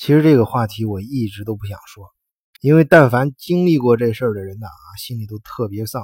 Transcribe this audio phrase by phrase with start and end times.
[0.00, 2.06] 其实这个话题我一直都不想说，
[2.62, 6.02] 因为但凡经历过这事儿的人呐，啊，心里都特别丧。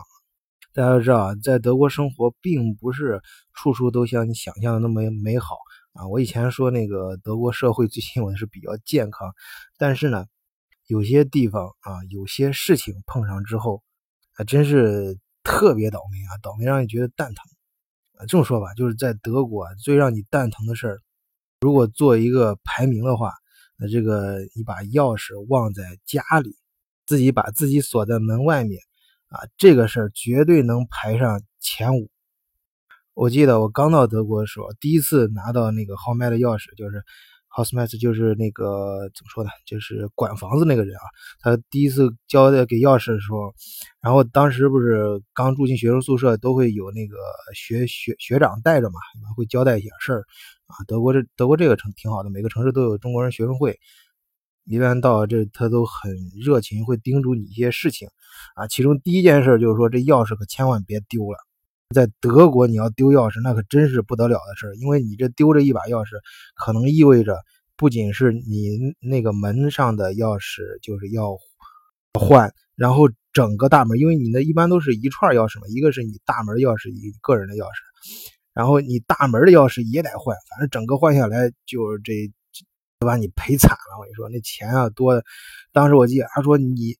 [0.74, 3.22] 大家都知道，在德国生活并不是
[3.54, 5.56] 处处都像你想象的那么美好
[5.94, 6.06] 啊。
[6.08, 9.32] 我以前说那个德国社会最近我是比较健康，
[9.78, 10.26] 但是呢，
[10.88, 13.82] 有些地方啊，有些事情碰上之后，
[14.34, 17.36] 还真是特别倒霉啊，倒霉让你觉得蛋疼
[18.18, 18.26] 啊。
[18.26, 21.00] 这么说吧，就是在德国最让你蛋疼的事儿，
[21.62, 23.32] 如果做一个排名的话，
[23.78, 26.56] 那这个你把钥匙忘在家里，
[27.06, 28.80] 自己把自己锁在门外面。
[29.28, 32.08] 啊，这个事儿绝对能排上前五。
[33.12, 37.02] 我记得我刚到德国的时候，第一次拿到那个豪迈的钥匙，就是
[37.50, 41.02] Housemate 就是那个怎么说呢，就是管房子那个人啊。
[41.40, 43.52] 他第一次交的给钥匙的时候，
[44.00, 47.16] 然后当时不是刚住进学生宿舍，都会有那个
[47.52, 49.00] 学学学长带着嘛，
[49.36, 50.24] 会交代一些事儿
[50.66, 50.84] 啊。
[50.86, 53.78] 德国这德国这个城挺好的，每个城市都有中国人学生会。
[54.64, 56.12] 一般到这，他都很
[56.44, 58.08] 热情，会叮嘱你一些事情
[58.56, 58.66] 啊。
[58.66, 61.38] 其中第一件事就是说，这钥匙可千万别丢了。
[61.94, 66.16] 在德国，你要丢钥匙，那可真是不得了的事儿，因为你这丢这一把钥匙，
[66.56, 67.38] 可能意味着
[67.76, 71.38] 不仅是你那个门上的钥匙就是要
[72.18, 77.70] 换，然后整个大门，因为你那一般都是一串钥匙嘛，一个是你大门钥匙，一个人的钥匙，
[78.56, 82.12] 然后你大门的钥匙也得换，反正整个换下来就是这。
[82.98, 85.22] 就把你赔惨了，我跟你说，那钱啊多的。
[85.70, 86.96] 当时我记得他说你，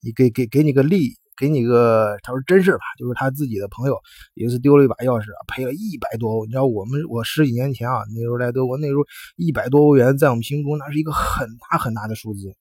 [0.00, 3.96] 你给给给你个利，给你个，他说真是吧，就是他自己的朋友
[4.34, 6.46] 有一次丢了一把钥匙，赔了一百多欧。
[6.46, 9.02] 你知道我们我十几年前啊，那时候来德国，那时候
[9.36, 12.56] 一百多欧元在我们心中那是一个很大很大的数字。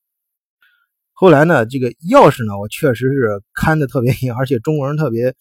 [1.12, 5.34] 后来呢，这个钥匙呢，我确实是看的特别严，而且中国人特别，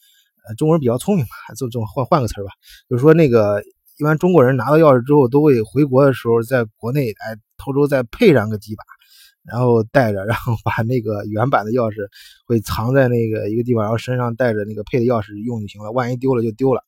[0.49, 2.51] 呃，中国人比较聪明嘛，就这么换换个词吧，
[2.89, 3.63] 就是说那个。
[3.97, 8.83] 一般中国人拿到钥匙之后，都会回国的时候，在国内哎偷偷再配上个几把，
[9.45, 12.09] 然后带着，然后把那个原版的钥匙
[12.45, 15.93] 会藏在那个一个地方，然后身上带着那个配的钥匙用就行了。
[15.93, 16.83] 万一丢了就丢了。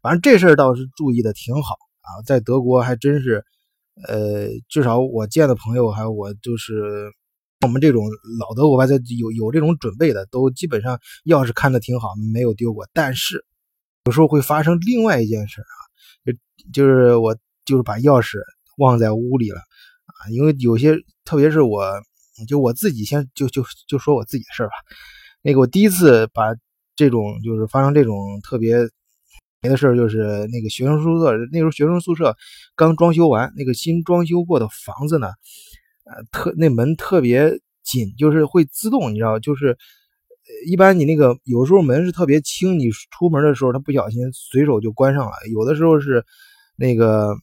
[0.00, 3.44] 反正这事儿倒是注意的挺好啊，在德国还真是，
[4.06, 7.10] 呃，至少我见的朋友还有我就是
[7.60, 8.04] 我们这种
[8.38, 12.88] 老德国吧，在有有这种准备的，都基本上钥匙看的挺好，没有丢过。
[12.92, 13.44] 但是
[14.04, 15.76] 有时候会发生另外一件事啊。
[16.72, 18.36] 就是我就是把钥匙
[18.78, 21.88] 忘在屋里了啊，因为有些特别是我
[22.48, 24.72] 就我自己先就就就说我自己的事吧。
[25.40, 26.54] 那个我第一次把
[26.94, 28.76] 这种就是发生这种特别
[29.60, 32.36] 别的事，就是那个学生宿舍那时候学生宿舍
[32.74, 35.28] 刚装修完，那个新装修过的房子呢，
[36.08, 39.76] 呃特那门特别紧，就是会自动，你知道，就是
[40.66, 46.24] 一般你那个有时候门是特别轻，你出门的时候它不小心随手就关上了，有的时候是。
[46.80, 47.34] 那个，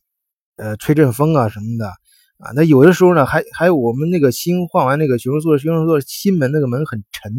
[0.56, 1.90] 呃，吹阵风啊什么的
[2.38, 7.34] 啊，那有的时候呢，还还有我们那个新换完那个学生宿舍，学生宿舍新门那个门很沉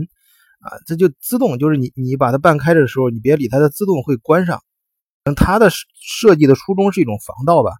[0.61, 4.63] 啊，它就自动就是你你把它半开的时候，你别理它，它自动会关上。
[5.35, 7.71] 它的设计的初衷是一种防盗吧，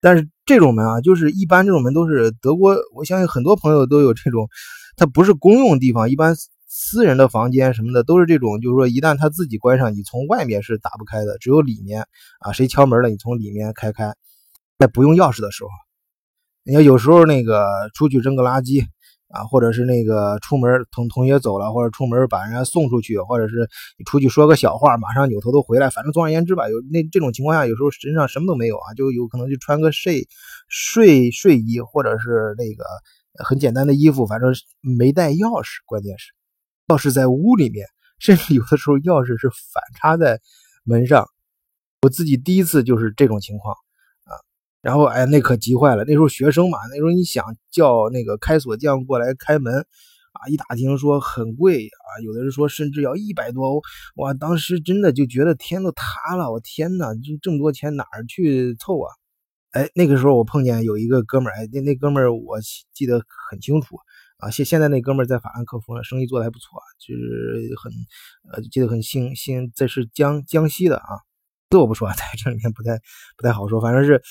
[0.00, 4.48] 但是这种门啊，就是一般这种门都是德国，我相信很多朋友都有这种，
[4.96, 6.34] 它不是公用地方，一般。
[6.70, 12.04] 私人的房间什么的都是这种，就是说一旦他自己关上，你从外面是打不开的，只有里面
[12.40, 14.12] 啊，谁敲门了，你从里面开开。
[14.78, 15.70] 在不用钥匙的时候，
[16.64, 18.84] 你看有时候那个出去扔个垃圾
[19.28, 23.68] 啊，或者是那个出门同同学走了，或者出门把人家送出去，或者是
[23.98, 30.26] 你出去说个小话，马上扭头都回来，反正总而言之吧，有那这种情况下，有时候身上什么都没有啊，就有可能就穿个睡
[30.68, 32.84] 睡睡衣，或者是那个
[33.44, 36.32] 很简单的衣服，反正没带钥匙，关键是。
[36.88, 37.86] 钥匙在屋里面，
[38.18, 40.40] 甚至有的时候钥匙是反插在
[40.84, 41.28] 门上。
[42.02, 43.74] 我自己第一次就是这种情况，
[44.88, 46.02] 然后哎，那可急坏了。
[46.06, 49.74] 那时候学生嘛，那时候你想叫那个开锁匠过来开门
[50.32, 53.82] 啊，一打听说很贵啊，有的人说甚至要一百多欧。
[54.16, 59.12] 哇，当时真的就觉得天都塌了，我天哪，这这么多钱哪儿去凑啊？
[59.72, 62.58] 哎，那个时候我碰见有一个哥们儿，哎，那那哥们儿我
[62.94, 63.98] 记得很清楚。
[64.38, 67.92] 啊，现现在那哥们儿在法兰克福呢，生意做的还不错，就是很，
[68.54, 71.20] 呃，记得很新新，这是江江西的啊，
[71.68, 72.98] 这我不说，在这里面不太
[73.36, 74.22] 不太好说，反正是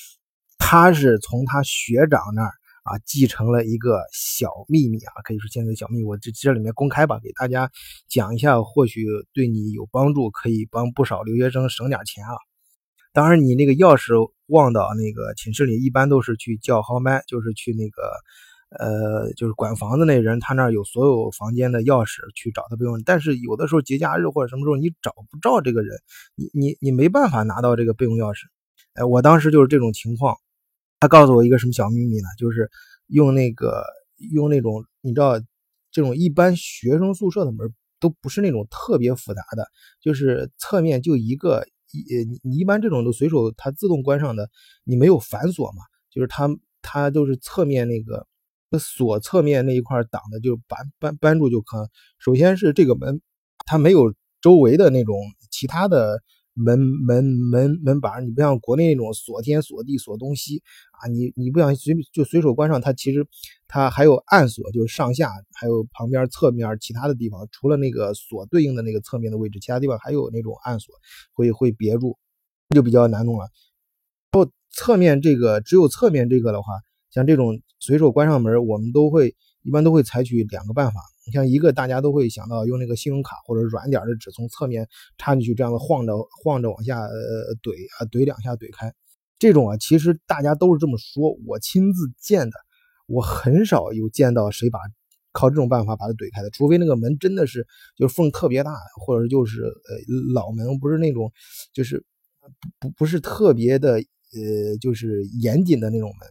[0.70, 2.52] 他是从他学长那儿
[2.84, 7.72] 啊继承了一个小秘密啊，可以说现在小秘密，我这这里面公开吧，给大家
[8.10, 12.36] 讲一下，或许对你有帮助，可以帮不少留学生省点钱啊。
[13.14, 18.02] 当然，你那个钥匙忘到那个寝室里，一般都是去叫号麦，就是去那个。
[18.70, 23.02] 呃，就是管房子那人，他那儿有所有房间的钥匙，去找他备用。
[23.06, 25.98] 但是有的时候节假日或者什么时候你找不着这个人，
[26.36, 28.40] 你你你没办法拿到这个备用钥匙。
[28.96, 30.36] 哎，我当时就是这种情况。
[31.00, 32.28] 他告诉我一个什么小秘密呢？
[32.40, 32.70] 就是
[33.08, 33.84] 用那个
[34.32, 35.40] 用那种你知道
[35.92, 39.68] 这种一般学生宿舍的门都不是那种特别复杂的，
[40.02, 44.50] 就是侧面就一个一你你一般这种都随手它自动关上的，
[44.84, 46.50] 你没有反锁嘛，就是它
[46.82, 48.26] 它都是侧面那个
[48.80, 51.90] 锁侧面那一块挡的，就扳扳扳住就可。
[52.18, 53.22] 首先是这个门
[53.68, 55.16] 它没有周围的那种
[55.52, 56.24] 其他的。
[56.58, 63.26] 门门门门板，你不像国内那种锁天锁地锁东西啊，你你不想随就随手关上，它其实
[63.68, 70.96] 它还有暗锁，就是上下还有旁边侧面其他的地方，除了那个锁对应的那个侧面的位置，其他地方还有那种暗锁
[71.32, 72.18] 会会别住，
[72.74, 73.48] 就比较难弄了。
[74.32, 76.74] 然后侧面这个只有侧面这个的话，
[77.12, 79.36] 像这种随手关上门，我们都会
[79.68, 81.02] 一般都会采取两个办法。
[81.26, 84.88] 你像一个，大家都会想到用那个信用卡或者软点的纸从侧面
[85.18, 88.94] 插进去，这样子晃着晃着往下呃怼啊怼两下怼开。
[89.38, 92.56] 这种啊，其实大家都是这么说，我亲自见的，
[93.08, 94.80] 我很少有见到谁把
[95.34, 97.68] 靠这种办法把它怼开的，除非那个门真的是
[97.98, 98.72] 就是缝特别大，
[99.06, 101.30] 或者就是呃老门，不是那种
[101.74, 102.06] 就是
[102.80, 106.30] 不不是特别的呃就是严谨的那种门，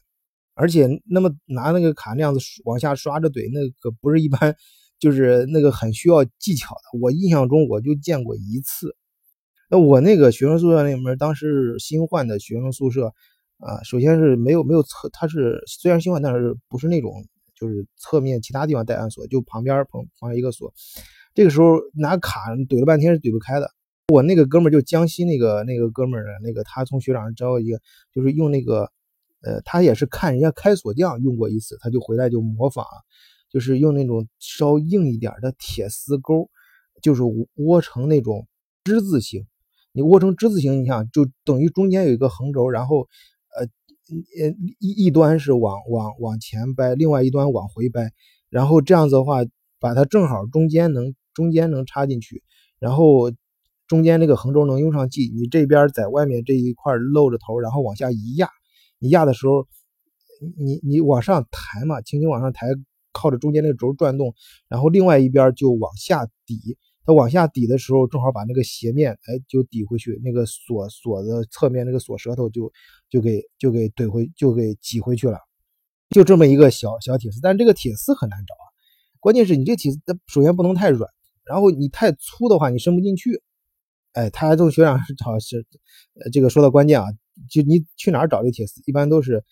[0.57, 4.57] 而且那么拿那个卡那样子往下刷着怼，那可不是一般。
[4.99, 8.97] 就是那个很需要技巧的，我印象中我就见过一次。
[9.69, 13.13] 那我那个学生宿舍那门，当时是新换的学生宿舍
[13.59, 13.83] 啊。
[13.85, 17.13] 首先是没有没有侧，它是虽然新换，但是不是那种
[17.55, 20.73] 就是侧面其他地方带暗锁，就旁边旁旁一个锁。
[21.35, 23.71] 这个时候拿卡怼了半天是怼不开的。
[24.09, 27.79] 我那个哥们就江西那个那个哥们儿呢，那个他从学长招一个，
[28.15, 28.91] 就是用那个
[29.47, 32.85] 呃，他也是看人家开锁匠用过一次，他就回来就模仿。
[33.49, 36.51] 就是用那种稍硬一点的铁丝钩，
[37.01, 37.23] 就是
[37.55, 38.47] 窝成那种
[38.85, 39.47] 之字形。
[39.93, 43.09] 你窝成之字形，你想就等于中间有一个横轴，然后
[43.57, 43.65] 呃
[44.43, 48.11] 呃一一端是往往往前掰，另外一端往回掰，
[48.51, 49.39] 然后这样子的话，
[49.79, 52.43] 把它正好中间能中间能插进去，
[52.79, 53.33] 然后
[53.87, 55.33] 中间那个横轴能用上劲。
[55.35, 58.51] 你这边在外面这一块露着头，然后往下一压，
[58.99, 59.67] 你压的时候，
[60.57, 62.67] 你你往上抬嘛，轻轻往上抬。
[63.19, 64.35] 靠着中间那个轴转动，
[64.69, 66.77] 然后另外一边就往下抵。
[67.07, 70.21] 它往下抵的时候，正好把那个斜面，哎，就抵回去。
[70.23, 72.71] 那个锁锁的侧面那个锁舌头就
[73.09, 75.39] 就给就给怼回，就给挤回去了。
[76.11, 78.67] 就这么一个小小铁丝，但这个铁丝很难找啊。
[79.19, 81.11] 关键是你这铁丝，首先不能太软，
[81.47, 83.43] 然后你太粗的话，你伸不进去。
[84.13, 85.65] 哎，他还从学长 是找是，
[86.31, 87.07] 这个说到关键啊，
[87.51, 88.83] 就你去哪儿找这铁丝？
[88.87, 89.45] 一般都是。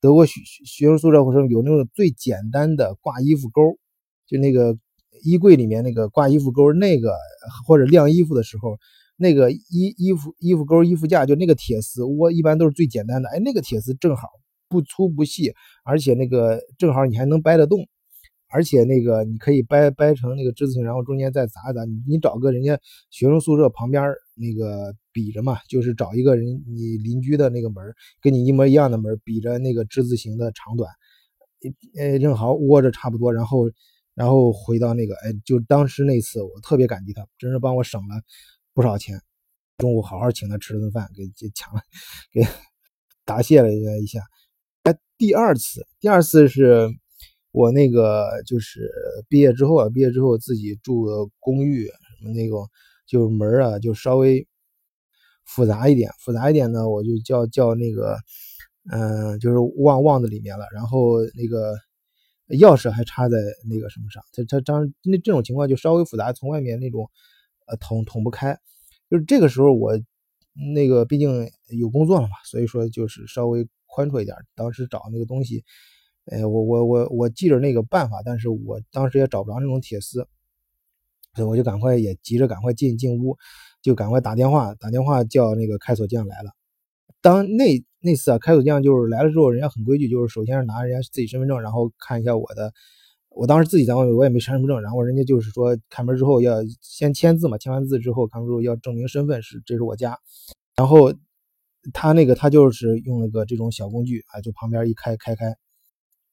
[0.00, 3.76] 德国学学生宿舍或者有那种最简单的挂衣服钩，
[4.28, 4.78] 就那个
[5.24, 7.16] 衣柜里面那个挂衣服钩，那个
[7.66, 8.78] 或者晾衣服的时候，
[9.16, 13.28] 那个衣衣服衣服钩衣服架，就那个铁丝，我一般都是最简单的。
[13.30, 14.28] 哎，那个铁丝正好
[14.68, 15.52] 不粗不细，
[15.82, 17.80] 而且那个正好你还能掰得动。
[18.50, 21.84] 而且那个你可以掰掰成那个之字形，然后中间再砸一砸。
[22.06, 22.78] 你找个人家
[23.10, 24.04] 学生宿舍旁边
[24.36, 27.92] 那个比着嘛，就是找一个人你邻居的那个门，
[28.22, 30.88] 跟你一模一样的门，比着那个之字形的长短，
[31.98, 33.34] 呃，正好窝着差不多。
[33.34, 33.68] 然后
[34.14, 38.14] 然后回到那个，哎，就当时那次我特别感激他，真是帮我省了
[38.72, 39.20] 不少钱。
[39.78, 41.80] 中午好好请他吃了顿饭，给给抢了，
[42.30, 42.42] 给
[43.24, 44.20] 答谢了一下。
[44.84, 46.88] 哎，第二次，第二次是。
[47.50, 48.92] 我那个就是
[49.26, 51.06] 毕业之后啊，毕业之后自己住
[51.40, 52.68] 公寓，什么那种，
[53.06, 54.46] 就是门啊就稍微
[55.48, 58.16] 复杂一点，复杂一点呢，我就叫叫那个，
[58.92, 61.74] 嗯，就是忘忘在里面了，然后那个
[62.58, 63.36] 钥匙还插在
[63.68, 67.10] 那个什么上，它它当那这种情况就稍微复杂，从外面那种
[67.66, 68.56] 呃捅捅不开，
[69.10, 69.98] 就是这个时候我
[70.74, 75.64] 那个毕竟有工作了嘛，所以说就是稍微宽绰一点，当时找那个东西。
[76.30, 80.28] 哎，我我我我记着那个办法，但是我当时也找不着那种铁丝，
[81.34, 83.34] 所以我就赶快也急着赶快进进屋，
[83.88, 86.50] 就赶快打电话打电话叫那个开锁匠来了。
[87.22, 92.72] 当那那次啊，开锁匠就是来了之后，人家很规矩，就是首先是拿人家自己身份证，然后看一下我的。
[93.30, 100.18] 我当时自己在外面，我也没身份证，然后人家就是说开门之后要先签字嘛，签完字之后开门之后要证明身份是这是我家，
[100.76, 101.12] 然后
[101.92, 105.56] 他那个他就是用了个这种小工具啊，就旁边一开开开。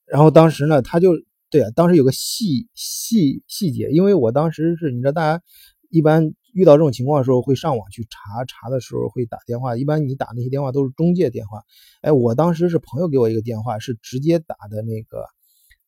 [0.06, 1.14] 然后当时呢，他就
[1.52, 5.44] 对啊，当时有个细细细节，因为我当时是你知道，大家
[5.90, 11.62] 一般遇到这种情况的时候会上网去查查的时候会打电话，一般你打那些电话都是中介电话。
[12.02, 15.26] 哎，我当时是朋友给我一个电话，是直接打的那个，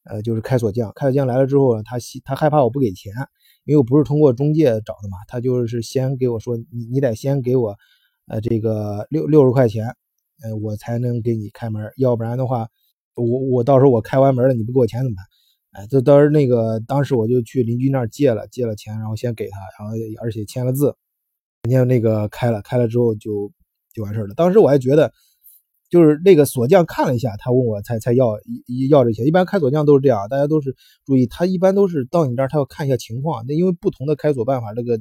[0.03, 0.91] 呃，就是开锁匠。
[0.93, 3.13] 开锁匠来了之后，他他害怕我不给钱，
[3.63, 7.77] 因为我不是通过中介找的嘛，他就是先给我说，你你得先给我，
[8.27, 9.95] 呃，这个六六十块钱，
[10.43, 12.67] 呃，我才能给你开门，要不然的话。
[13.15, 15.25] 我我到时候我开完门了，你不给我钱怎么办？
[15.77, 20.96] 哎，这当时那个当时我就去邻居那儿借了借了钱，然后先给他，然后而且签了字，
[21.62, 23.51] 人家那个开了开了之后就
[23.93, 24.34] 就完事了。
[24.34, 25.13] 当时我还觉得，
[25.88, 28.39] 就是那个锁匠看了一下，他问我才才要
[28.89, 29.27] 要这钱。
[29.27, 35.00] 一般开锁匠都是这样，大家都是注意，他一般都是到你这儿他要看一下情况，那因为不同的开锁办法，那个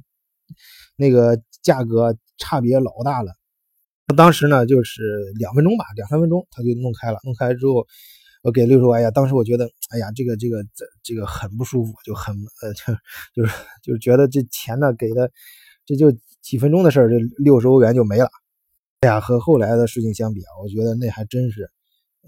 [0.94, 3.32] 那个价格差别老大了。
[4.14, 7.86] 当时呢就是两分钟吧，两三分钟他就弄开了，弄开之后。
[8.46, 12.94] 我给六十万呀，当时我觉得，哎呀，这个这个这这个很不舒服，就很呃，就
[13.34, 15.32] 就是就是觉得这钱呢给的，
[15.84, 16.12] 这就
[16.42, 18.30] 几分钟的事儿，这六十欧元就没了。
[19.00, 21.68] 哎呀，和后来的事情相比啊，我觉得那还真是，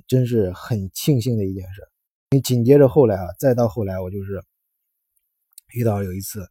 [0.08, 1.82] 真是很庆幸的一件事。
[2.32, 4.42] 你紧接着后来啊，再到后来，我就是
[5.72, 6.48] 遇到有一次，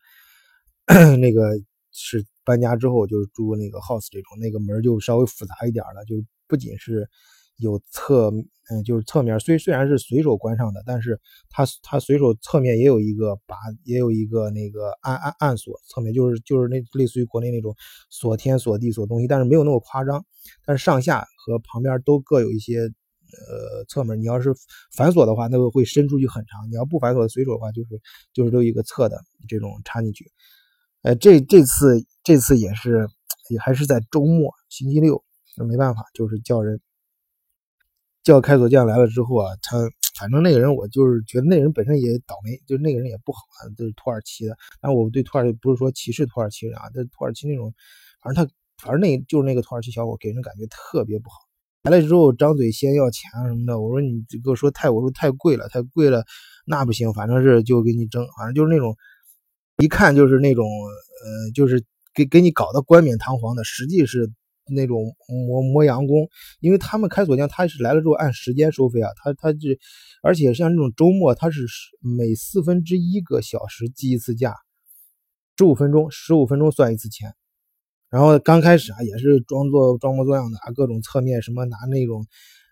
[1.20, 1.60] 那个
[1.92, 6.16] 是搬家之后就是住那个 house 这种，那个门就稍微复杂一点了，就
[6.48, 7.10] 不仅是。
[7.58, 8.32] 有侧，
[8.70, 17.76] 嗯，就是侧面，虽虽然是随手关上的，但是它它随手侧面也有一个把，也有一个那个暗暗暗锁，侧面就是就是那类似于国内那种
[18.10, 20.24] 锁天锁地锁东西，但是没有那么夸张，
[20.66, 24.54] 但是上下和旁边都各有一些呃侧门，你要是
[24.96, 28.00] 反锁的话，那个会伸出去很长；你要不反锁随手的话，就是
[28.34, 30.32] 就是都一个侧的这种插进去。
[31.02, 33.08] 呃，这这次这次也是
[33.50, 35.24] 也还是在周末星期六，
[35.56, 36.80] 那没办法，就是叫人。
[38.28, 39.78] 叫开锁匠来了之后啊，他
[40.20, 44.58] 反正那个人我就是觉得那人本身也倒霉，就是那个人也不好啊，都是土耳其的。
[44.82, 47.74] 但我对土耳其不是说歧视土耳其人啊，这土耳其那种，
[48.22, 48.52] 反正他
[48.84, 51.38] 反正那就是那个土耳其小伙给人感觉特别不好。
[51.84, 56.26] 来了之后张嘴先要钱什么的，我说你给我说太我说太贵了，太贵了，
[56.66, 58.94] 那不行，反正是就给你争，反正就是那种
[59.82, 61.82] 一看就是那种呃，就是
[62.14, 64.30] 给给你搞得冠冕堂皇的，实际是。
[64.70, 66.28] 那种磨磨洋工，
[66.60, 69.78] 因为他们开锁匠，他是来了之后按时间收费啊，他他这，
[70.22, 71.66] 而且像这种周末，他是
[72.02, 74.56] 每四分之一个小时计一次价，
[75.58, 77.34] 十五分钟，十五分钟算一次钱。
[78.10, 82.26] 然后刚开始啊，也是装作装模作样的啊，各种侧面什么拿那种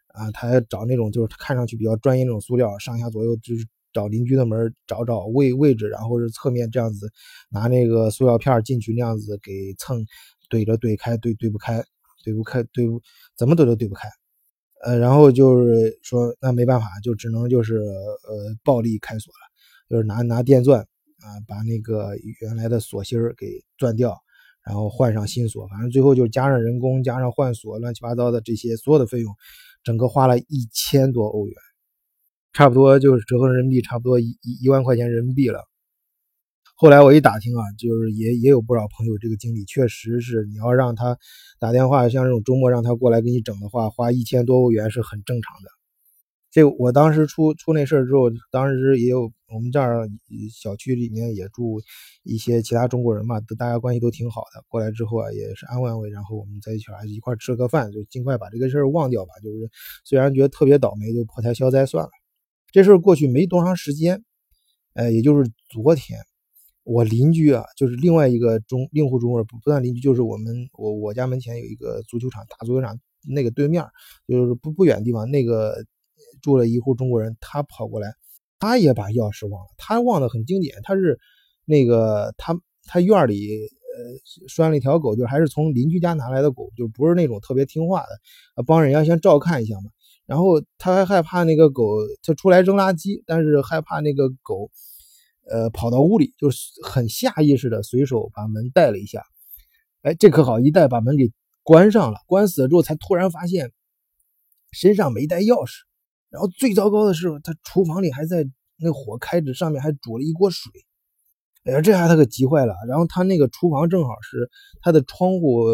[0.08, 7.12] 啊，他找那种就是看上去比较专业那种塑料，上下左右就是找邻居的门找找位位置，然后是侧面这样子
[7.50, 10.06] 拿那个塑料片进去那样子给蹭。
[10.50, 11.84] 怼着怼开怼怼不开，
[12.24, 13.02] 怼不开怼不
[13.38, 14.08] 怎么怼都怼不开，
[14.84, 23.48] 呃，然后就是说那没办法，就只能就是呃暴力开锁了，就是拿拿电钻啊把那个原来的锁芯儿给
[23.78, 24.18] 钻掉，
[24.66, 29.36] 然后换上新锁，反正最后就是加上人工加上换锁乱七八糟的这些所有的费用，
[29.84, 31.56] 整个花了一千多欧元，
[32.54, 35.60] 差不多就是折合人民币差不多一一万块钱人民币了。
[36.78, 41.18] 后来我一打听啊，就是也也有不少朋友这个经历，确实是你要让他
[41.58, 45.70] 打电话，像这种周末让他过来给你整的话，花一千多欧元是很正常的。
[46.52, 50.10] 这我当时出出那事儿之后，当时也有我们这儿
[50.54, 51.82] 小区里面也住
[52.24, 54.62] 一些其他中国人嘛，大家关系都挺好的。
[54.68, 59.32] 过来之后啊，也是安慰安慰，然后我们在一起还一块吃个饭，就尽快把这个事儿忘掉吧。
[59.42, 59.70] 就是
[60.04, 62.10] 虽然觉得特别倒霉，就破财消灾算了。
[62.72, 64.24] 这事儿过去没多长时间，
[64.94, 66.20] 呃，也就是昨天。
[66.86, 72.96] 我邻居啊，就是另外一个中令户中国人，不不算邻居，就是我们我我家门前有一个足球场，大足球场
[73.28, 73.84] 那个对面，
[74.28, 75.84] 就是不不远的地方，那个
[76.44, 78.14] 住了一户中国人，他跑过来，
[78.60, 81.20] 他也把钥匙忘了，他忘得很经典，他是
[81.66, 89.90] 那个他他院里呃拴了一条狗，就还是从邻居家拿来的狗，就不是那种特别听话的，帮人家先照看一下嘛，
[90.28, 91.84] 然后他还害怕那个狗，
[92.22, 94.70] 他出来扔垃圾，但是害怕那个狗。
[95.50, 99.24] 呃，跑到屋里，就是很下意识的随手把门带了一下，
[100.02, 103.72] 哎，这可好，一带把门给关上了，关死了之后，才突然发现
[104.72, 105.82] 身上没带钥匙，
[106.30, 108.44] 然后最糟糕的是，他厨房里还在
[108.78, 110.72] 那火开着，上面还煮了一锅水，
[111.64, 112.74] 哎呀，这下他可急坏了。
[112.88, 114.50] 然后他那个厨房正好是
[114.82, 115.66] 他的窗户，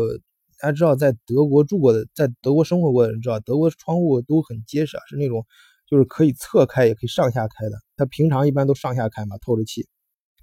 [0.60, 5.46] 大家知道，在德国住过的，在德国生活过的人知道，德国窗户都很结实啊，是那种。
[5.92, 7.76] 就是可以侧开，也可以上下开的。
[7.98, 9.86] 他平常一般都上下开嘛，透着气。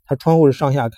[0.05, 0.97] 他窗户是上下开，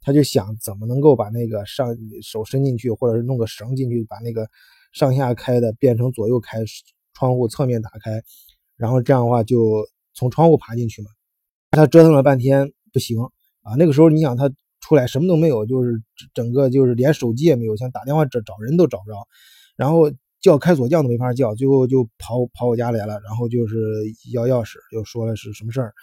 [0.00, 4.48] 他就想怎么能够把那个上手伸进去，或者是弄个绳进去，把那个
[4.94, 6.60] 上下开的变成左右开，
[7.12, 8.22] 窗户侧面打开，
[8.78, 11.10] 然后这样的话就从窗户爬进去嘛。
[11.72, 13.20] 他折腾了半天不行
[13.60, 14.50] 啊，那个时候你想他
[14.80, 19.28] 出来什么都没有，就是整个就是连手机也没有，想打电话找找人都找不着，
[19.76, 20.10] 然后。
[20.44, 23.76] 叫开锁匠都没法叫，最后就跑跑我家来了，然后就是
[24.30, 25.94] 要钥匙，就说了是什么事儿，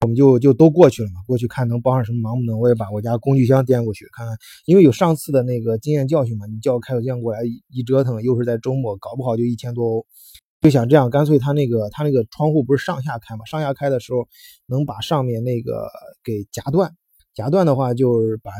[0.00, 10.06] 我们就就都过去了嘛，过去看能帮上什么忙不能，我也把我家工具箱掂过去看看，因为有上次的那个经验教训嘛，你叫开锁匠过来一折腾，又是在周末，搞不好就一千多欧。
[10.60, 13.44] 就想这样，干脆他那个他那个窗户不是上下开嘛？
[13.44, 14.26] 上下开的时候
[14.66, 15.88] 能把上面那个
[16.24, 16.92] 给夹断，
[17.34, 18.50] 夹断的话就是把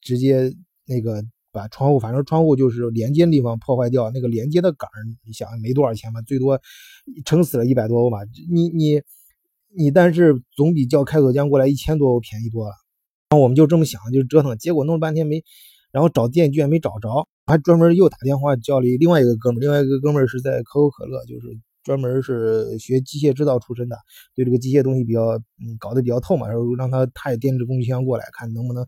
[0.00, 0.52] 直接
[0.86, 1.22] 那个
[1.54, 4.90] 把窗户，反正窗户就是连接的地方破坏掉，那个连接的杆
[5.24, 6.60] 你想没多少钱嘛，最多
[7.24, 8.18] 撑死了一百多欧吧。
[8.52, 9.00] 你你
[9.76, 12.72] 你，但是总比叫开锁匠过来一千多欧便宜多了。
[13.30, 15.42] 然后我们就这么想，就折腾，结果弄了半天没，
[15.92, 17.26] 然后找店居然没找着。
[17.46, 21.48] 还专门又打电话叫了另外一个哥们，另外一个哥们是在可口可乐，就是
[21.82, 23.96] 专门是学机械制造出身的，
[24.34, 28.86] 对这个机械东西比较嗯搞得比较透嘛，然后让他他也掂着工具箱过来，看能不能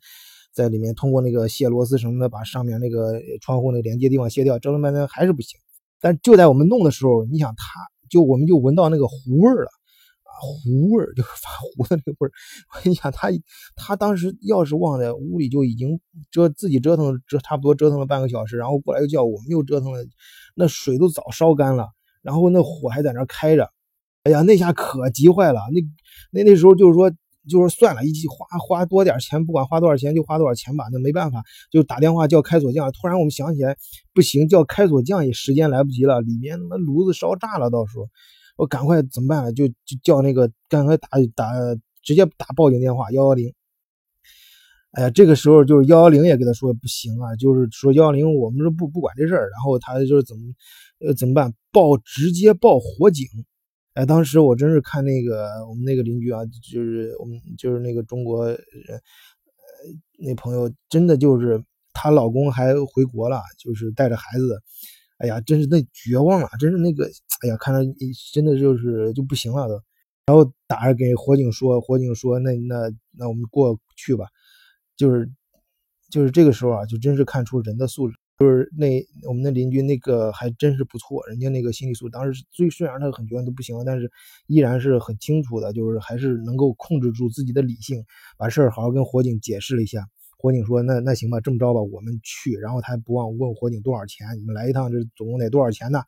[0.56, 4.58] 在里面通过那个卸螺丝什么的，把上面那个窗户那个连接地方卸掉。
[4.58, 5.60] 折腾半天还是不行。
[6.00, 7.64] 但就在我们弄的时候，你想他
[8.08, 9.68] 就我们就闻到那个糊味了。
[10.38, 12.32] 糊味儿 就是发糊的那个味儿，
[12.84, 13.28] 你想他
[13.74, 15.98] 他当时钥匙忘在屋里，就已经
[16.30, 20.04] 折自己折腾折差不多折腾了半个小时，然后过来又叫我们又折腾了，
[20.54, 21.88] 那水都早烧干了，
[22.20, 23.70] 然后那火还在那开着，
[24.24, 25.80] 哎呀，那下可急坏了，那
[26.32, 27.10] 那那时候就是说
[27.48, 32.90] 就是算了，一花花多点钱，不管花多少钱就花多少钱吧，那没办法，就打电话叫开锁匠。
[32.92, 33.76] 突然我们想起来，
[34.14, 38.08] 不行，叫开锁匠也时间来不及了，里面他妈炉子烧炸了，到时候。
[38.56, 39.54] 我赶快怎么办？
[39.54, 41.52] 就就叫那个赶快打打
[42.02, 43.52] 直接打报警电话幺幺零。
[44.92, 50.42] 哎呀，这个时候就是幺幺零也跟他说不行啊，就是说幺幺零我们是不不管这事儿，然后他就是怎么
[51.06, 51.52] 呃怎么办？
[51.70, 53.26] 报直接报火警。
[53.96, 58.60] 哎，当时我真是看那个我们那个邻居啊，就是我们就是那个中国人，
[60.18, 64.62] 那朋友真的就是她老公还回国了，就是带着孩子。
[65.16, 67.06] 哎呀，真是那绝望了，真是那个，
[67.40, 67.80] 哎呀，看着
[68.34, 69.80] 真的就是就不行了都。
[70.26, 74.26] 然后打着给火警说，火警说那那那我们过去吧。
[74.94, 75.30] 就是
[76.10, 78.14] 就是这个时候啊，就真是看出人的素质。
[78.38, 84.10] 就是那我们的邻居那个还真是不错，人家那个心理素质，当时虽虽然他很绝望都不行了，但是
[84.46, 88.04] 依然是很清楚的，就是还是能够控制住自己的理性，
[88.36, 90.06] 把事儿好好跟火警解释了一下。
[90.38, 92.52] 火警说：“那那行吧，这么着吧，我们去。
[92.58, 94.26] 然后他还不忘问火警多少钱？
[94.38, 96.02] 你们来一趟，这总共得多少钱呢？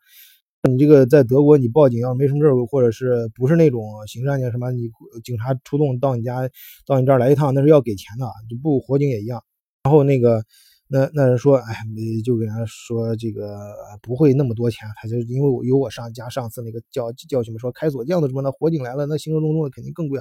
[0.69, 4.91] 你这个在德国，你报警要是没什么事儿，或者是不是那种刑事案件什么，你
[5.23, 6.47] 警察出动到你家，
[6.85, 9.43] 到你这儿来一趟，那是要给钱的，就不火警也一样。
[9.83, 10.43] 然后那个
[10.91, 11.75] 那那人说，哎，
[12.25, 20.19] 就给人说这个不会那么多钱，他就因为我有我上家上次那个教教训嘛，说开锁匠的什么，那火警来了，那兴师动众的肯定更贵。”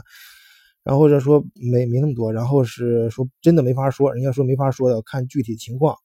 [0.85, 5.97] 然后者说没没那么多，然后是说真的没法说，人家说没法说的，看具体情况，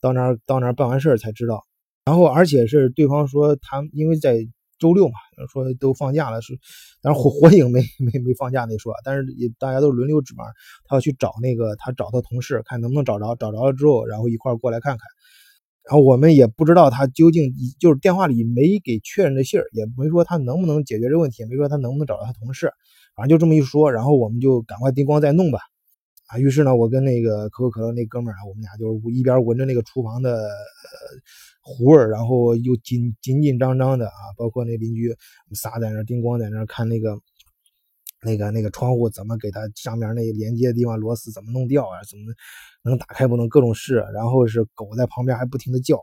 [0.00, 1.64] 到那儿到那儿办完事儿才知道。
[2.04, 4.46] 然后而且是对方说他因为在
[4.82, 5.14] 周六嘛，
[5.48, 6.58] 说都放假了，是，
[7.00, 10.44] 但是火火影没没没放假那说，但是也大家都轮流值班，
[10.88, 15.06] 他要去找那个他找他同事看能不能找着，找着了之后，然后一块过来看看。
[15.88, 22.72] 然后我们也不知道他究竟就是电话里没给确认的信儿，也没说他能不能解决这问题，也没说他能不能找到他同事。
[23.14, 25.60] 反正就这么一说，然后我们就赶快叮咣再弄吧，
[26.32, 30.50] 啊，于是呢，我跟那个可口可乐那哥们儿啊，我们俩就是一边闻着那个厨房的呃
[31.60, 35.14] 糊味儿，然后又紧紧紧张张的啊，包括那邻居
[35.52, 37.20] 仨在那叮咣在那看那个
[38.24, 42.32] 那个那个窗户怎么给它上面那连接的地方螺丝怎么弄掉啊，怎么
[42.82, 46.02] 能打开不能各种试，然后是狗在旁边还不停的叫，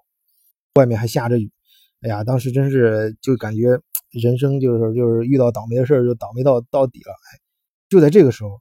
[0.76, 1.52] 外面还下着雨，
[2.02, 3.80] 哎呀，当时真是就感觉。
[4.12, 7.38] 人生就是就是遇到倒霉的事儿就倒霉到到底了，哎，
[7.90, 8.60] 就在这个时候，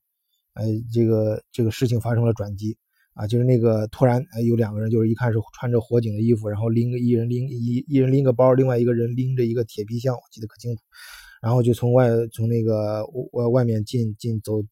[0.59, 2.77] 哎，这个这个事情发生了转机。
[3.15, 10.83] 啊，就是那个突然哎有两个人，就是一看是穿着火警的衣服，然后拎个一人拎一一人拎个包，另外一个人拎着一个铁皮箱，我记得可清楚，
[11.43, 14.63] 然后就从外从那个外外面进进走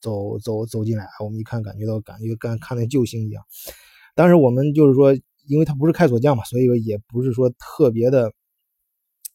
[0.00, 3.42] 走走走进来，我们一看感觉到感觉跟看那救星一样，
[4.14, 5.12] 当时我们就是说，
[5.48, 8.32] 因为他不是开锁匠嘛，所以说也不是说特别的。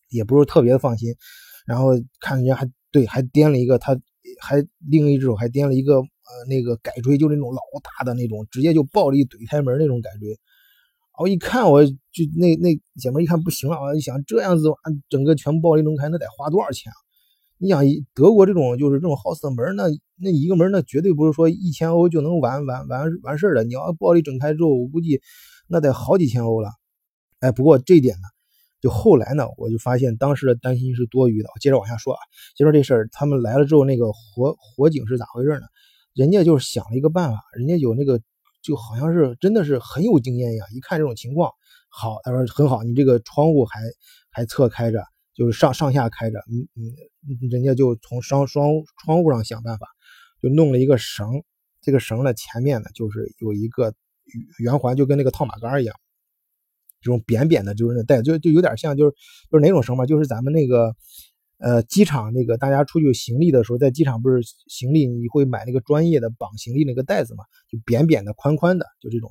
[0.10, 1.14] 也不是特别的放心，
[1.66, 1.90] 然后
[2.22, 3.94] 看人家还对，还掂了一个，他
[4.42, 10.38] 还另一只手还掂了一个呃那个改锥，就那种老大的那种，直接就暴力怼开门那种改锥。
[11.20, 11.94] 我一看，我就
[12.36, 14.64] 那那姐妹一看不行了，我一想这样子，
[15.10, 16.96] 整个全部暴力弄开，那得花多少钱啊？
[17.58, 19.86] 你想德国这种就是这种 house 的门，那
[20.16, 23.64] 那一个门那绝对不是说一千欧就能完完完完事儿的。
[23.64, 25.20] 你要暴力整开之后，我估计
[25.68, 26.70] 那得好几千欧了。
[27.40, 28.37] 哎，不过这一点呢。
[28.82, 31.50] 就后来呢，我就发现当时的担心是多余的。
[31.60, 32.20] 接着往下说啊，
[32.56, 35.66] 接着这事儿，他们来了之后，那个火火警是咋回事呢？
[36.14, 38.20] 人家就是想了一个办法，人家有那个
[38.64, 40.68] 就好像是真的是很有经验一样。
[40.74, 41.52] 一看这种情况，
[41.90, 43.80] 好，他说很好，你这个窗户还
[44.30, 45.04] 还侧开着，
[45.36, 48.70] 就是上上下开着，嗯嗯，人家就从双双
[49.04, 49.88] 窗户上想办法，
[50.42, 51.44] 就弄了一个绳，
[51.82, 53.94] 这个绳呢前面呢就是有一个
[54.60, 55.96] 圆环，就跟那个套马杆一样。
[57.02, 59.12] 这种扁扁的，就是那带，就就有点像，就是
[59.52, 60.06] 就是哪种绳嘛？
[60.06, 60.96] 就是咱们那个
[61.60, 67.44] 呃机场那个大家出去行李的时候，在机场不是行李你会买那个专业的绑行李那个带子嘛？
[67.72, 69.30] 就扁扁的、宽宽的，就这种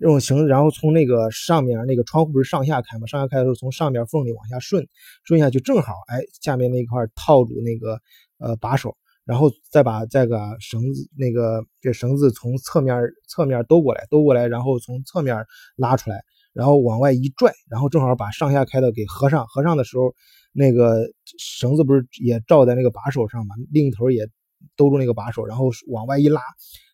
[0.00, 3.06] 这种绳，然后从那个上面那个窗户不是上下开嘛？
[3.06, 4.86] 上下开的时候从上面缝里往下顺，
[5.24, 7.98] 顺下去正好，哎，下面那块套住那个
[8.38, 8.96] 呃把手。
[9.24, 16.22] 然后再把这个绳子，那个这绳子从侧面侧面兜过来，兜过来，然后从侧面拉出来，
[16.56, 19.46] 然后往外一拽，然后正好把上下开的给合上。
[19.46, 20.14] 合上的时候，
[20.52, 21.06] 那个
[21.38, 23.54] 绳子不是也罩在那个把手上嘛？
[23.70, 24.26] 另一头也
[24.74, 26.40] 兜住那个把手，然后往外一拉，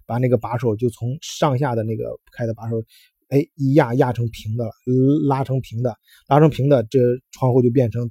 [0.05, 2.05] 把那个把手就从上下的那个
[2.37, 2.83] 开的把手，
[3.29, 4.73] 哎，一压压成平的了，
[5.29, 5.97] 拉成平的，
[6.29, 6.99] 拉成平的，这
[7.31, 8.11] 窗户就变成。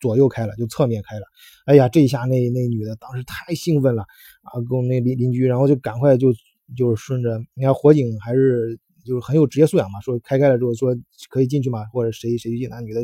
[0.00, 1.24] 左右开了，就侧面开了。
[1.64, 4.02] 哎呀，这一下那那女的当时太兴奋了
[4.42, 6.30] 啊，跟我那邻邻居，然后就赶快就
[6.76, 10.96] 就是顺着，你看火警还是就是很有职业素养嘛，说开开了之后说
[11.28, 13.00] 可以进去嘛，或者谁谁进，那女的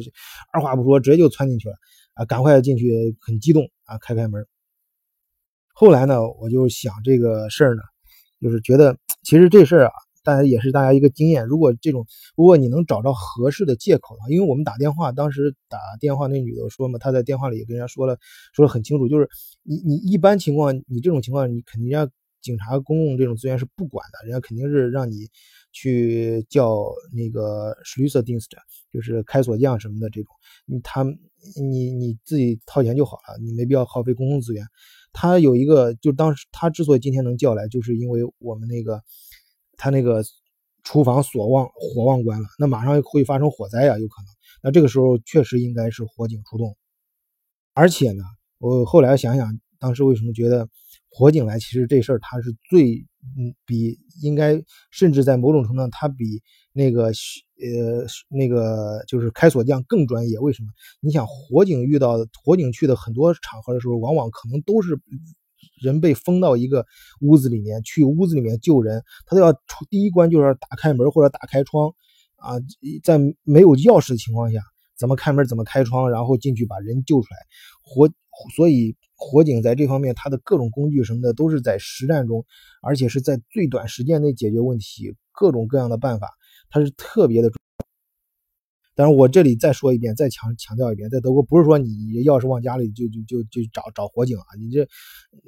[0.53, 1.75] 二话不说直接就窜进去了
[2.15, 4.47] 啊，赶快进去，很激动啊，开开门。
[5.73, 7.83] 后来呢，我就想这个事儿呢，
[8.41, 9.93] 就是觉得其实这事儿啊。
[10.23, 11.47] 大家也是大家一个经验。
[11.47, 18.19] 如果这种，如果你能找到合适的借口的话，因为我们打电话，当时打电话那女的说嘛，她在电话里也跟人家说了，
[18.53, 19.27] 说的很清楚，就是
[19.63, 22.07] 你你一般情况，你这种情况，你肯定要
[22.43, 25.27] 警察公共这种资源是不管的，人家肯定是让你
[25.72, 28.56] 去叫那个 s c h l s s e d i n s t
[28.92, 30.35] 就是开锁匠什么的这种，
[30.66, 31.04] 你他
[31.61, 34.64] 你你自己掏钱就好了，你没必要耗费公共资源。
[35.12, 39.02] 他有一个，就当时他之所以今天能叫来，就是因为我们那个。
[39.83, 40.22] 他那个
[40.85, 44.26] 厨房锁忘火忘关了，那马上会发生火灾呀，有可能。
[44.62, 46.76] 那这个时候确实应该是火警出动。
[47.72, 48.22] 而且呢，
[48.59, 50.68] 我后来想想，当时为什么觉得
[51.11, 52.94] 火警来，其实这事儿他是最
[53.37, 56.25] 嗯比应该，甚至在某种程度上，他比
[56.73, 60.38] 那个呃那个就是开锁匠更专业。
[60.38, 60.68] 为什么？
[61.01, 64.99] 你想火警遇到火警去的很多场合的时候，往往可能都是。
[65.83, 66.85] 人被封到一个
[67.20, 71.94] 屋子里面，去屋子里面救人，他都要出第一关就是打开门或者打开窗
[72.37, 72.57] 啊，
[73.03, 74.61] 在没有钥匙的情况下，
[74.99, 77.37] 怎么开门怎么开窗，然后进去把人救出来。
[77.83, 78.11] 火，
[78.57, 82.42] 所以火警在这方面，它的各种工具什么的都是在实战中，
[82.80, 86.30] 而且是在最短时间内解决问题，各种各样的办法，
[86.70, 87.50] 它是特别的。
[88.94, 91.90] 但是我这里再说一遍，再强强调一遍，在德国不是说你
[92.24, 94.88] 钥匙忘家里就就就就找找火警啊，你这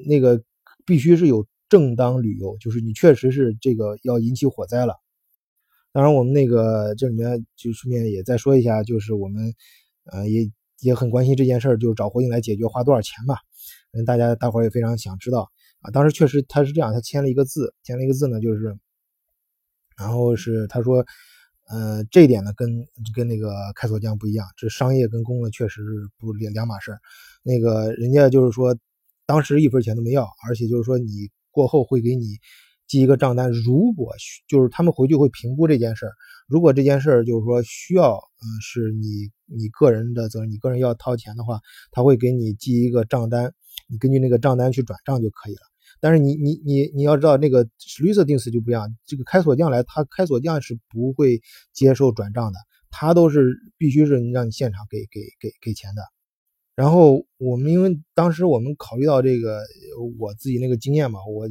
[0.07, 0.43] 那个
[0.85, 4.95] 必须是有正当理由，就是你确实是这个要引起火灾了。
[5.93, 9.53] 当然，我们那个这里面就顺便也再说一下，就是我们
[10.11, 13.37] 呃也也很关心这件事儿，就是找火警来解决花多少钱吧？
[13.93, 15.51] 嗯，大家大伙也非常想知道
[15.81, 15.91] 啊。
[15.91, 18.77] 当时确实他是这样，他签了一个字，签了一个字呢，就是
[19.97, 21.05] 然后是他说。
[21.71, 22.69] 呃，这一点呢，跟
[23.15, 26.93] 跟那个开锁匠不一样，这商业跟公的确实是不两两码事
[27.43, 28.77] 那个人家就是说，
[29.25, 32.27] 当时一分钱都没要，而且就是说你过后会给你
[32.87, 33.51] 记一个账单。
[33.53, 34.13] 如果
[34.49, 36.13] 就是他们回去会评估这件事儿，
[36.47, 43.55] 如果这件事儿就是说需要，嗯，是你你个人的责任，你个人要掏钱的话，他会给你记一个账单，
[43.93, 45.61] 你根据那个账单去转账就可以了。
[46.01, 47.69] 但是你你你你要知道，那个
[48.01, 48.89] 绿色定死就不一样。
[49.05, 51.41] 这个开锁匠来，他开锁匠是不会
[51.75, 52.59] 接受转账的，
[52.91, 56.03] 他都是必须是让你现场给给给给钱的。
[56.75, 59.61] 然后我们因为当时我们考虑到这个
[60.19, 61.47] 我自己那个经验嘛，我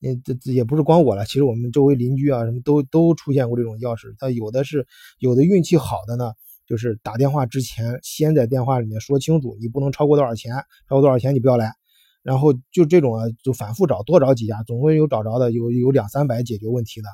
[0.00, 4.14] 也这也不是光我了，其实我们周围邻居啊什么都都出现过这种钥匙。
[4.18, 4.86] 他有的是
[5.18, 6.32] 有的运气好的呢，
[6.68, 10.52] 就是打电话之前先在电话里面说清楚，你不能超过多少钱，
[10.88, 11.72] 超过多少钱你不要来。
[12.22, 17.08] 然后就这种啊，就反复找，多找几家，总会有找着的，有有两三百解决问题的。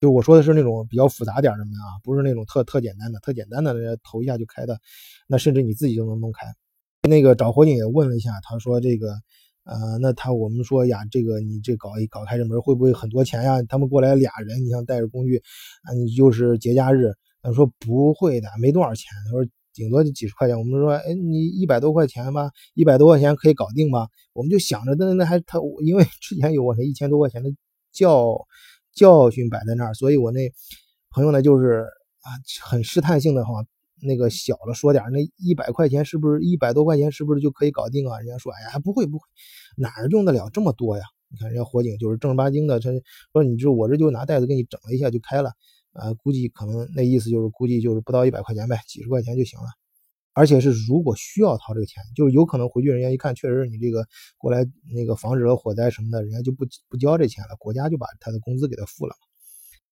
[0.00, 4.78] 就我说的是那种比较复杂点的门啊，不是那种特特简单的，特简单的，人家投一下就开的，
[5.26, 6.46] 那甚至你自己就能弄开。
[7.08, 9.08] 那个找火警也问了一下，他说这个，
[9.64, 13.60] 呃，那他我们说呀，这个你这搞一搞开这门会不会很多钱呀？
[13.68, 15.42] 他们过来俩人，你想带着工具，
[15.82, 19.04] 啊，你就是节假日，他说不会的，没多少钱。
[19.26, 19.48] 他说。
[19.74, 24.08] 顶多就几十块钱，我们说，哎，你一百多块钱吧，一百多块钱可以搞定吧？
[24.32, 27.50] 我们就想着，那那还他，因为 之前有我那一千多块钱的
[27.92, 28.44] 教
[28.92, 30.50] 教训摆在那儿，所以我那
[31.10, 31.86] 朋友呢，就是
[32.22, 32.26] 啊，
[32.60, 33.52] 很试探性的哈，
[34.02, 38.18] 那个小了说点，那一百块钱是不是一百多块钱是不是就可以搞定啊？
[38.18, 39.24] 人家说，哎呀，不会不会，
[39.76, 41.04] 哪用得了这么多呀？
[41.30, 42.90] 你看人家火警就是正儿八经的，他
[43.32, 45.52] 说你就我这就拿袋子给你整了一下就开了。
[45.92, 49.66] 啊，估计可能那意思就是，估计就是不到一百块钱呗，几十块钱就行了。
[50.34, 59.16] 而且是如果需要掏这个钱，就是有可能回去人家一看，确实你这个过来那个防止了火灾什么的，人家就不不交这钱了，国家就把他的工资给他付了。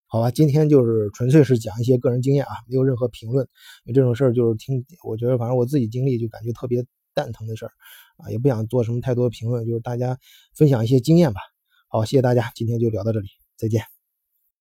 [0.06, 3.46] 好吧，今天就是纯粹是讲一些个人经验啊，没有任何评论。
[3.84, 7.72] 因为这种事儿就是听，我觉得反正我自己经历就感觉特别蛋疼的事儿
[8.16, 10.18] 啊，也不想做什么太多评论，就是大家
[10.56, 11.40] 分享一些经验吧。
[11.88, 14.01] 好，谢谢大家，今天就聊到这里，再见。